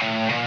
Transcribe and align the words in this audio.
Bye. 0.00 0.39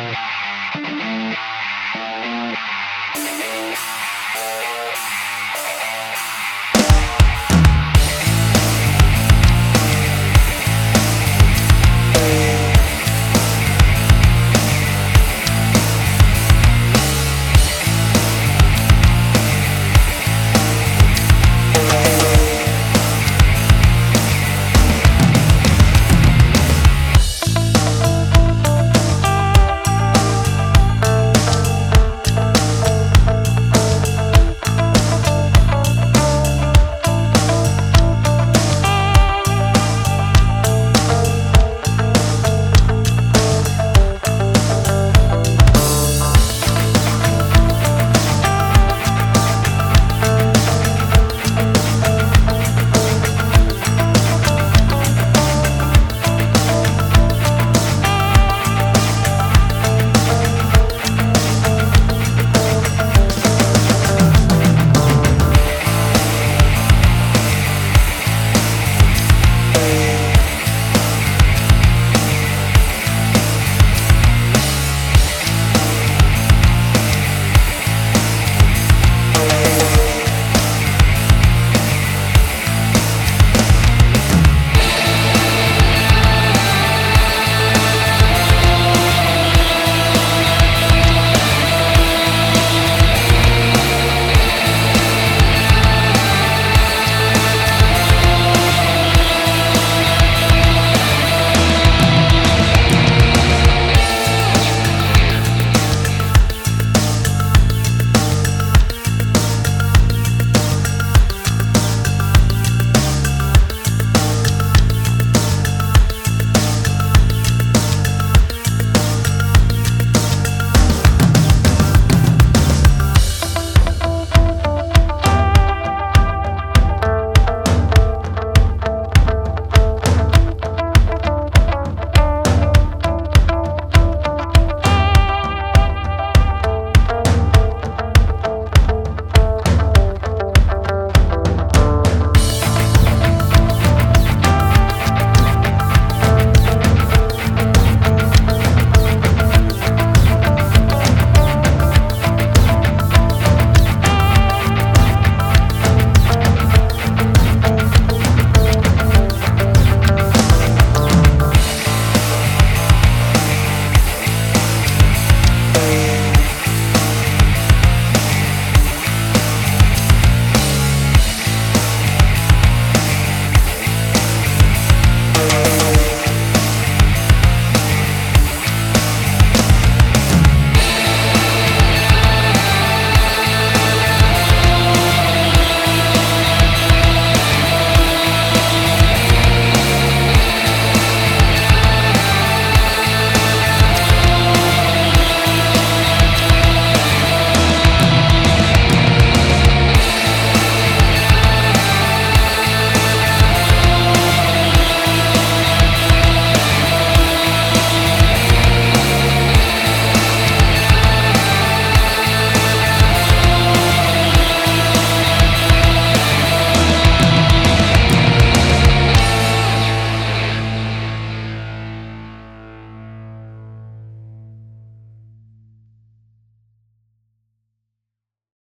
Thank. 165.74 166.13